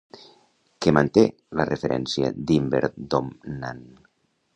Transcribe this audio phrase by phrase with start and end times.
[0.85, 1.23] Què manté
[1.59, 2.81] la referència d'Inber
[3.15, 3.85] Domnann?